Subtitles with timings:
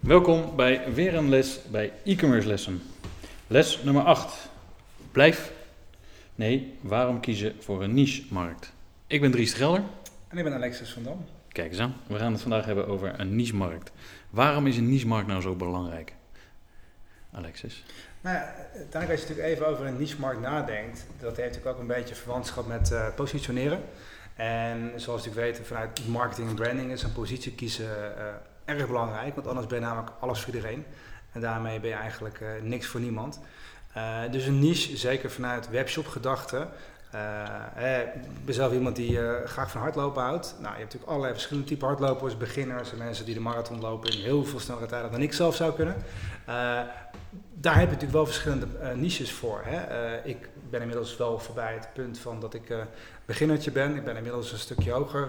[0.00, 2.82] Welkom bij weer een les bij e-commerce lessen.
[3.46, 4.48] Les nummer 8.
[5.12, 5.52] Blijf.
[6.34, 8.72] Nee, waarom kiezen voor een niche-markt?
[9.06, 9.82] Ik ben Dries de Gelder.
[10.28, 11.24] En ik ben Alexis van Dam.
[11.48, 13.92] Kijk eens aan, we gaan het vandaag hebben over een niche-markt.
[14.30, 16.14] Waarom is een niche-markt nou zo belangrijk?
[17.32, 17.84] Alexis?
[18.20, 21.80] Nou ja, uiteindelijk als je natuurlijk even over een niche-markt nadenkt, dat heeft natuurlijk ook
[21.80, 23.80] een beetje verwantschap met uh, positioneren.
[24.36, 28.24] En zoals ik weet, vanuit marketing en branding is een positie kiezen uh,
[28.78, 30.84] erg belangrijk, want anders ben je namelijk alles voor iedereen.
[31.32, 33.40] En daarmee ben je eigenlijk uh, niks voor niemand.
[33.96, 36.66] Uh, dus een niche, zeker vanuit webshop gedachte.
[37.14, 40.46] Uh, ik ben zelf iemand die graag van hardlopen houdt.
[40.46, 44.12] Nou, je hebt natuurlijk allerlei verschillende typen hardlopers, beginners en mensen die de marathon lopen
[44.12, 45.94] in heel veel snellere tijden dan ik zelf zou kunnen.
[47.54, 49.60] daar heb je natuurlijk wel verschillende niches voor.
[49.64, 50.16] Hè?
[50.24, 52.74] ik ben inmiddels wel voorbij het punt van dat ik
[53.24, 53.96] beginnertje ben.
[53.96, 55.28] Ik ben inmiddels een stukje hoger,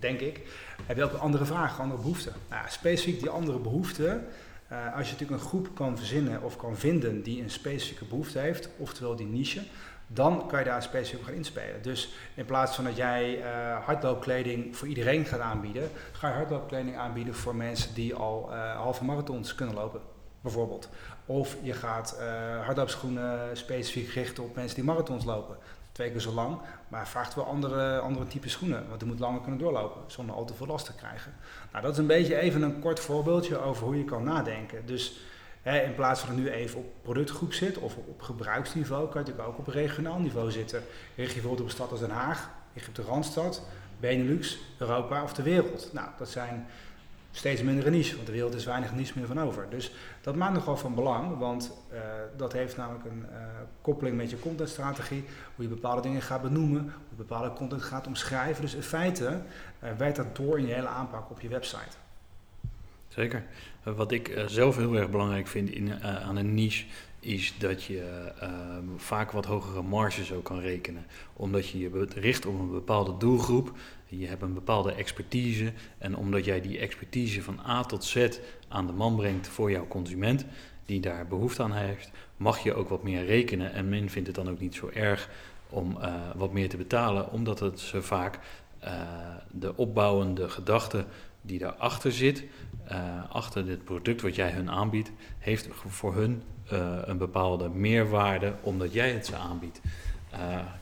[0.00, 0.40] denk ik
[0.86, 2.32] heb je ook andere vragen, andere behoeften.
[2.48, 4.26] Nou, specifiek die andere behoeften,
[4.72, 8.38] uh, als je natuurlijk een groep kan verzinnen of kan vinden die een specifieke behoefte
[8.38, 9.62] heeft, oftewel die niche,
[10.06, 11.82] dan kan je daar specifiek op gaan inspelen.
[11.82, 13.44] Dus in plaats van dat jij uh,
[13.84, 19.04] hardloopkleding voor iedereen gaat aanbieden, ga je hardloopkleding aanbieden voor mensen die al uh, halve
[19.04, 20.00] marathons kunnen lopen,
[20.40, 20.88] bijvoorbeeld.
[21.26, 22.20] Of je gaat
[22.64, 25.56] hardloopschoenen specifiek richten op mensen die marathons lopen
[25.92, 29.40] twee keer zo lang, maar vraagt wel andere, andere type schoenen, want die moet langer
[29.40, 31.34] kunnen doorlopen zonder al te veel last te krijgen.
[31.72, 34.86] Nou, dat is een beetje even een kort voorbeeldje over hoe je kan nadenken.
[34.86, 35.20] Dus
[35.62, 39.18] hè, in plaats van dat nu even op productgroep zit of op, gebruiksniveau, kan je
[39.18, 40.82] natuurlijk ook op regionaal niveau zitten.
[41.16, 43.62] Richt je bijvoorbeeld op een stad als Den Haag, richt de Randstad,
[44.00, 45.90] Benelux, Europa of de wereld.
[45.92, 46.66] Nou, dat zijn
[47.32, 49.66] steeds minder niche, want de wereld is weinig niche meer van over.
[49.70, 52.00] Dus dat maakt nogal van belang, want uh,
[52.36, 53.36] dat heeft namelijk een uh,
[53.82, 55.24] koppeling met je contentstrategie,
[55.54, 58.62] hoe je bepaalde dingen gaat benoemen, hoe je bepaalde content gaat omschrijven.
[58.62, 59.40] Dus in feite
[59.84, 61.96] uh, werkt dat door in je hele aanpak op je website.
[63.08, 63.44] Zeker.
[63.82, 66.86] Wat ik zelf heel erg belangrijk vind in, aan een niche,
[67.20, 68.32] is dat je
[68.96, 71.06] vaak wat hogere marges ook kan rekenen.
[71.32, 73.72] Omdat je je richt op een bepaalde doelgroep
[74.18, 78.28] je hebt een bepaalde expertise en omdat jij die expertise van A tot Z
[78.68, 80.44] aan de man brengt voor jouw consument,
[80.86, 83.72] die daar behoefte aan heeft, mag je ook wat meer rekenen.
[83.72, 85.28] En men vindt het dan ook niet zo erg
[85.68, 88.38] om uh, wat meer te betalen, omdat het ze vaak
[88.84, 88.90] uh,
[89.50, 91.04] de opbouwende gedachte
[91.42, 92.44] die daarachter zit,
[92.92, 96.42] uh, achter dit product wat jij hun aanbiedt, heeft voor hun
[97.04, 99.80] een bepaalde meerwaarde omdat jij het ze aanbiedt.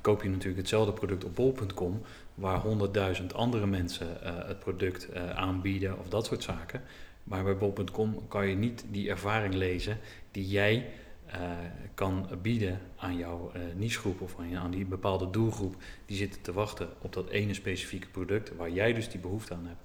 [0.00, 2.02] koop je natuurlijk hetzelfde product op bol.com,
[2.36, 6.82] waar honderdduizend andere mensen uh, het product uh, aanbieden of dat soort zaken.
[7.24, 9.98] Maar bij bol.com kan je niet die ervaring lezen
[10.30, 10.86] die jij
[11.26, 11.34] uh,
[11.94, 15.76] kan bieden aan jouw nichegroep of aan, die bepaalde doelgroep
[16.06, 19.66] die zitten te wachten op dat ene specifieke product waar jij dus die behoefte aan
[19.66, 19.80] hebt.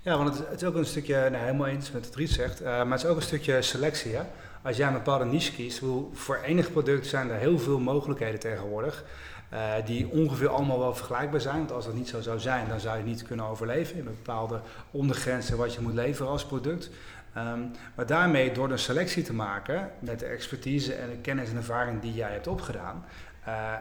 [0.00, 2.62] Ja, want het, het is ook een stukje, nou, helemaal eens met wat Ries zegt,
[2.62, 4.14] maar het is ook een stukje selectie.
[4.14, 4.22] Hè?
[4.62, 9.04] Als jij een bepaalde niche kiest, voor enig product zijn er heel veel mogelijkheden tegenwoordig.
[9.52, 11.56] Uh, die ongeveer allemaal wel vergelijkbaar zijn.
[11.56, 14.60] Want als dat niet zo zou zijn, dan zou je niet kunnen overleven in bepaalde
[14.90, 16.90] ondergrenzen wat je moet leveren als product.
[17.36, 21.56] Um, maar daarmee, door een selectie te maken met de expertise en de kennis en
[21.56, 23.04] ervaring die jij hebt opgedaan,
[23.48, 23.74] uh,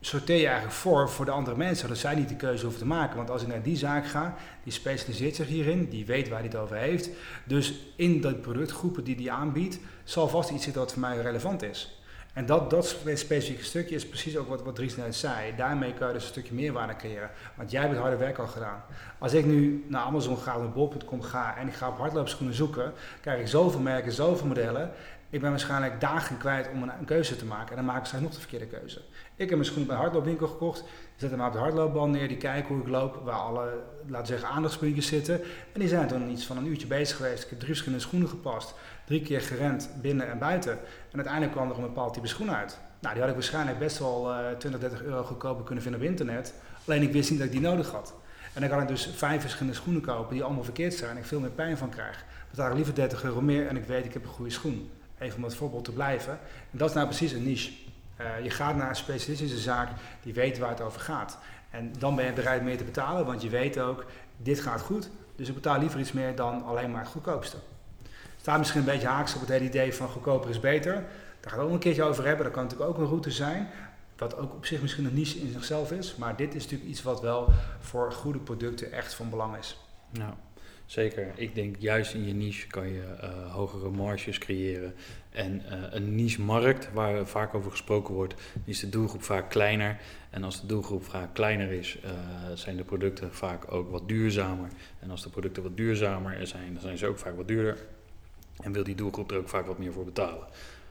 [0.00, 2.86] sorteer je eigenlijk voor voor de andere mensen, zodat zij niet de keuze hoeven te
[2.86, 3.16] maken.
[3.16, 6.48] Want als ik naar die zaak ga, die specialiseert zich hierin, die weet waar hij
[6.48, 7.10] het over heeft.
[7.44, 11.62] Dus in de productgroepen die die aanbiedt, zal vast iets zitten wat voor mij relevant
[11.62, 12.00] is.
[12.36, 15.56] En dat, dat specifieke stukje is precies ook wat, wat Dries net zei.
[15.56, 17.30] Daarmee kan je dus een stukje meerwaarde creëren.
[17.54, 18.82] Want jij hebt het harde werk al gedaan.
[19.18, 22.92] Als ik nu naar Amazon ga, naar bol.com ga en ik ga op hardloopschoenen zoeken,
[23.20, 24.90] krijg ik zoveel merken, zoveel modellen.
[25.36, 27.70] Ik ben waarschijnlijk dagen kwijt om een, keuze te maken.
[27.70, 29.00] En dan maak ik nog de verkeerde keuze.
[29.34, 30.84] Ik heb mijn schoenen bij een hardloopwinkel gekocht.
[31.16, 32.28] Zet hem op de hardloopband neer.
[32.28, 33.20] Die kijken hoe ik loop.
[33.24, 35.40] Waar alle, laten zeggen, aandachtspuntjes zitten.
[35.72, 37.42] En die zijn toen iets van een uurtje bezig geweest.
[37.42, 38.74] Ik heb drie verschillende schoenen gepast
[39.06, 40.72] drie keer gerend binnen en buiten.
[41.10, 42.78] En uiteindelijk kwam er een bepaald type schoen uit.
[43.00, 46.06] Nou, die had ik waarschijnlijk best wel uh, 20, 30 euro goedkoper kunnen vinden op
[46.06, 46.54] internet.
[46.86, 48.14] Alleen ik wist niet dat ik die nodig had.
[48.52, 51.24] En dan kan ik dus vijf verschillende schoenen kopen die allemaal verkeerd zijn en ik
[51.24, 52.24] veel meer pijn van krijg.
[52.50, 54.90] Betaal ik liever 30 euro meer en ik weet ik heb een goede schoen.
[55.18, 56.32] Even om het voorbeeld te blijven.
[56.70, 57.72] En dat is nou precies een niche.
[58.20, 59.88] Uh, je gaat naar een specialistische zaak
[60.22, 61.38] die weet waar het over gaat.
[61.70, 64.04] En dan ben je bereid meer te betalen, want je weet ook,
[64.36, 65.10] dit gaat goed.
[65.36, 67.56] Dus ik betaal liever iets meer dan alleen maar het goedkoopste
[68.46, 70.92] Staat misschien een beetje haaks op het hele idee van goedkoper is beter.
[71.40, 72.44] Daar gaan we ook een keertje over hebben.
[72.44, 73.68] Dat kan natuurlijk ook een route zijn.
[74.16, 76.16] Wat ook op zich misschien een niche in zichzelf is.
[76.16, 77.48] Maar dit is natuurlijk iets wat wel
[77.80, 79.80] voor goede producten echt van belang is.
[80.10, 80.32] Nou,
[80.86, 81.32] zeker.
[81.34, 84.94] Ik denk juist in je niche kan je uh, hogere marges creëren.
[85.30, 88.34] En uh, een niche-markt, waar vaak over gesproken wordt,
[88.64, 89.98] is de doelgroep vaak kleiner.
[90.30, 92.10] En als de doelgroep vaak kleiner is, uh,
[92.54, 94.68] zijn de producten vaak ook wat duurzamer.
[95.00, 97.78] En als de producten wat duurzamer zijn, dan zijn ze ook vaak wat duurder.
[98.62, 100.46] En wil die doelgroep er ook vaak wat meer voor betalen.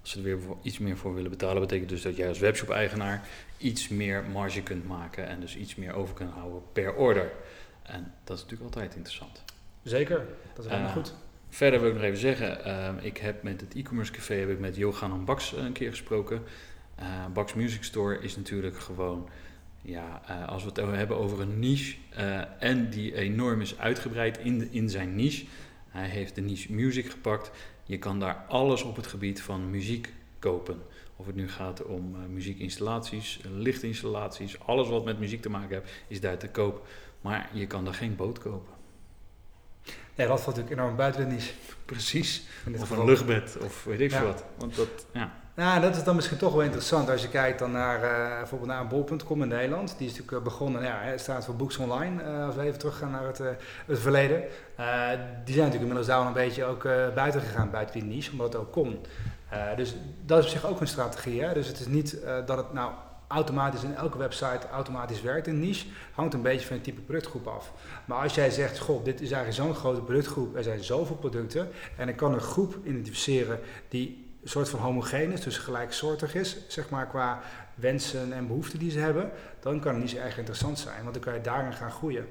[0.00, 3.28] Als ze er weer iets meer voor willen betalen, betekent dus dat jij als webshop-eigenaar
[3.58, 7.32] iets meer marge kunt maken en dus iets meer over kunt houden per order.
[7.82, 9.44] En dat is natuurlijk altijd interessant.
[9.88, 11.14] Zeker, dat is helemaal uh, goed.
[11.48, 14.58] Verder wil ik nog even zeggen, uh, ik heb met het e-commerce café heb ik
[14.58, 16.42] met Johan Baks een keer gesproken.
[17.00, 19.28] Uh, Baks Music Store is natuurlijk gewoon,
[19.82, 21.96] ja, als we het hebben over een niche
[22.58, 25.46] en die enorm is uitgebreid in, de, in zijn niche.
[25.88, 27.50] Hij heeft de niche music gepakt.
[27.84, 30.82] Je kan daar alles op het gebied van muziek kopen.
[31.16, 35.90] Of het nu gaat om uh, muziekinstallaties, lichtinstallaties, alles wat met muziek te maken heeft,
[36.08, 36.86] is daar te koop.
[37.20, 38.77] Maar je kan daar geen boot kopen.
[40.14, 41.52] Nee, wat valt natuurlijk enorm buiten de niche.
[41.84, 42.46] Precies.
[42.74, 42.98] Of geval.
[42.98, 44.26] een luchtbed, of weet ik veel ja.
[44.26, 44.44] wat.
[44.56, 45.32] Want dat, ja.
[45.54, 48.70] Nou, dat is dan misschien toch wel interessant als je kijkt dan naar uh, bijvoorbeeld
[48.70, 49.94] naar bol.com in Nederland.
[49.98, 53.10] Die is natuurlijk begonnen, ja, het staat voor Books Online, uh, als we even teruggaan
[53.10, 53.46] naar het, uh,
[53.86, 54.40] het verleden.
[55.44, 56.82] die zijn natuurlijk inmiddels daar wel een beetje ook
[57.14, 58.98] buiten gegaan, buiten die niche, omdat het ook kon.
[59.76, 59.94] dus
[60.24, 61.42] dat is op zich ook een strategie.
[61.42, 61.52] Hè?
[61.52, 62.92] Dus het is niet dat het nou
[63.28, 65.86] automatisch in elke website automatisch werkt in niche.
[66.12, 67.72] Hangt een beetje van je type productgroep af.
[68.04, 71.68] Maar als jij zegt, goh, dit is eigenlijk zo'n grote productgroep, er zijn zoveel producten
[71.96, 76.56] en ik kan een groep identificeren die een soort van homogeen is, dus gelijksoortig is,
[76.68, 77.40] zeg maar qua
[77.74, 79.30] wensen en behoeften die ze hebben,
[79.60, 82.26] dan kan het niet zo erg interessant zijn, want dan kan je daarin gaan groeien.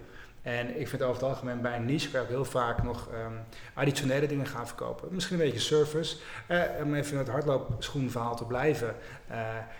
[0.47, 3.39] En ik vind over het algemeen bij een niche ook heel vaak nog um,
[3.73, 5.07] additionele dingen gaan verkopen.
[5.11, 6.17] Misschien een beetje service.
[6.47, 8.95] Eh, om even in het hardloopschoenverhaal te blijven.
[9.31, 9.37] Uh,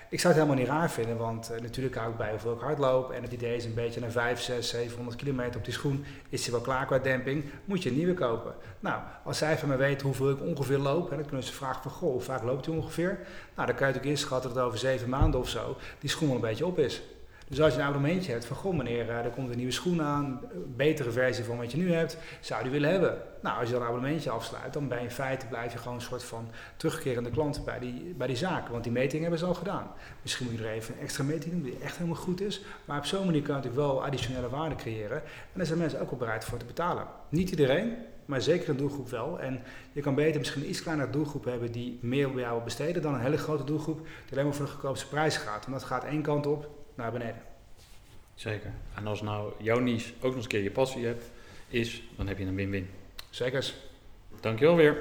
[0.10, 2.60] ik zou het helemaal niet raar vinden, want uh, natuurlijk hou ik bij hoeveel ik
[2.60, 3.12] hardloop.
[3.12, 6.44] En het idee is een beetje na 5, 6, 700 kilometer op die schoen is
[6.44, 7.46] hij wel klaar qua demping.
[7.66, 8.54] Moet je een nieuwe kopen.
[8.80, 11.92] Nou, als zij van mij weten hoeveel ik ongeveer loop, dan kunnen ze vragen van,
[11.92, 13.20] goh, hoe vaak loopt u ongeveer?
[13.56, 16.36] Nou, dan kan je natuurlijk inschatten dat over 7 maanden of zo die schoen wel
[16.36, 17.02] een beetje op is.
[17.50, 20.42] Dus als je een abonnementje hebt van, goh meneer, er komt een nieuwe schoen aan,
[20.76, 23.18] betere versie van wat je nu hebt, zou die willen hebben?
[23.42, 25.94] Nou, als je dan een abonnementje afsluit, dan ben je in feite, blijf je gewoon
[25.94, 28.68] een soort van terugkerende klant bij die, bij die zaak.
[28.68, 29.92] Want die meting hebben ze al gedaan.
[30.22, 32.62] Misschien moet je er even een extra meting doen, die echt helemaal goed is.
[32.86, 35.18] Maar op zo'n manier kan je natuurlijk wel additionele waarde creëren.
[35.24, 37.08] En daar zijn mensen ook wel bereid voor te betalen.
[37.30, 37.96] Niet iedereen,
[38.26, 39.40] maar zeker een doelgroep wel.
[39.40, 39.60] En
[39.92, 43.14] je kan beter misschien een iets kleinere doelgroep hebben die meer bij jou besteden dan
[43.14, 45.66] een hele grote doelgroep die alleen maar voor de goedkoopste prijs gaat.
[45.66, 47.42] En dat gaat één kant op, naar beneden.
[48.36, 48.72] Zeker.
[48.96, 51.24] En als nou jouw niche ook nog eens een keer je passie hebt,
[51.68, 52.90] is, dan heb je een win-win.
[53.30, 53.74] Zeker.
[54.42, 54.98] Dankjewel weer.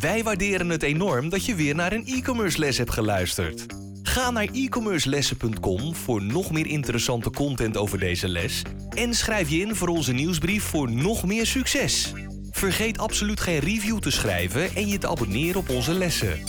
[0.00, 3.66] Wij waarderen het enorm dat je weer naar een e-commerce les hebt geluisterd.
[4.02, 9.74] Ga naar e-commercelessen.com voor nog meer interessante content over deze les en schrijf je in
[9.74, 12.12] voor onze nieuwsbrief voor nog meer succes.
[12.50, 16.40] Vergeet absoluut geen review te schrijven en je te abonneren op onze lessen.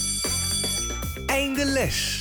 [1.26, 2.21] Einde les.